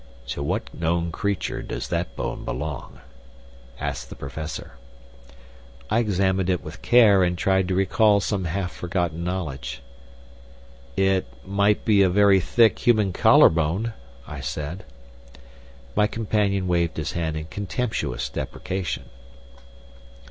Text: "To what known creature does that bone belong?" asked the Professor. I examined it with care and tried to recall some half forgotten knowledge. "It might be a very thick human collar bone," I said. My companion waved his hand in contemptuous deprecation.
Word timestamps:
"To 0.29 0.41
what 0.41 0.73
known 0.73 1.11
creature 1.11 1.61
does 1.61 1.89
that 1.89 2.15
bone 2.15 2.43
belong?" 2.43 3.01
asked 3.79 4.09
the 4.09 4.15
Professor. 4.15 4.71
I 5.91 5.99
examined 5.99 6.49
it 6.49 6.63
with 6.63 6.81
care 6.81 7.21
and 7.21 7.37
tried 7.37 7.67
to 7.67 7.75
recall 7.75 8.19
some 8.19 8.45
half 8.45 8.71
forgotten 8.71 9.23
knowledge. 9.23 9.83
"It 10.97 11.27
might 11.45 11.85
be 11.85 12.01
a 12.01 12.09
very 12.09 12.39
thick 12.39 12.79
human 12.87 13.13
collar 13.13 13.49
bone," 13.49 13.93
I 14.27 14.39
said. 14.39 14.85
My 15.95 16.07
companion 16.07 16.67
waved 16.67 16.97
his 16.97 17.11
hand 17.11 17.37
in 17.37 17.45
contemptuous 17.45 18.27
deprecation. 18.27 19.03